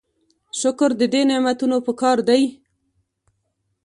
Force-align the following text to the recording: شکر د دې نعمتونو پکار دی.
شکر 0.59 0.89
د 0.99 1.03
دې 1.13 1.21
نعمتونو 1.29 1.77
پکار 1.87 2.17
دی. 2.27 2.41